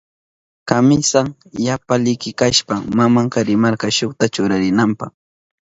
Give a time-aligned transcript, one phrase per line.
[0.69, 1.27] Kamisan
[1.65, 5.05] yapa liki kashpan mamanka rimarka shukta churarinanpa.